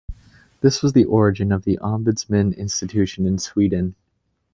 [0.61, 3.93] This was the origin of the ombudsman institution in Sweden.